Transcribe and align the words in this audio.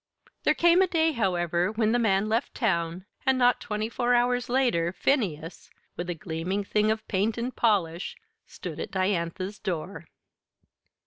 There 0.45 0.55
came 0.55 0.81
a 0.81 0.87
day, 0.87 1.11
however, 1.11 1.71
when 1.71 1.91
the 1.91 1.99
man 1.99 2.27
left 2.27 2.55
town, 2.55 3.05
and 3.23 3.37
not 3.37 3.61
twenty 3.61 3.87
four 3.87 4.15
hours 4.15 4.49
later, 4.49 4.91
Phineas, 4.91 5.69
with 5.95 6.09
a 6.09 6.15
gleaming 6.15 6.63
thing 6.63 6.89
of 6.89 7.07
paint 7.07 7.37
and 7.37 7.55
polish, 7.55 8.15
stood 8.47 8.79
at 8.79 8.89
Diantha's 8.89 9.59
door. 9.59 10.07